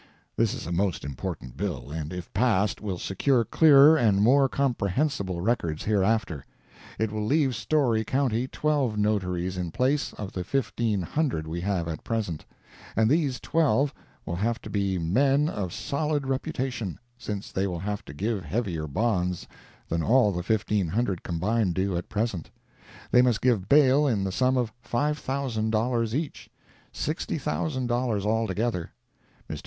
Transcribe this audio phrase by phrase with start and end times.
[0.35, 5.41] [This is a most important bill, and if passed will secure clearer and more comprehensible
[5.41, 6.43] records hereafter.
[6.97, 11.87] It will leave Storey county twelve Notaries in place of the fifteen hundred we have
[11.87, 12.45] at present,
[12.95, 13.93] and these twelve
[14.25, 18.87] will have to be men of solid reputation, since they will have to give heavier
[18.87, 19.45] bonds
[19.87, 22.49] than all the fifteen hundred combined do at present;
[23.11, 28.89] they must give bail in the sum of $5,000 each—$60,000 altogether.
[29.47, 29.59] Mr.